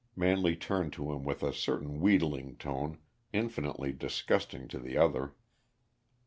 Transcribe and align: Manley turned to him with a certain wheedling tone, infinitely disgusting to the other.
Manley 0.15 0.55
turned 0.55 0.93
to 0.93 1.11
him 1.11 1.23
with 1.23 1.43
a 1.43 1.53
certain 1.53 1.99
wheedling 2.01 2.57
tone, 2.57 2.97
infinitely 3.33 3.91
disgusting 3.93 4.67
to 4.69 4.79
the 4.79 4.97
other. 4.97 5.35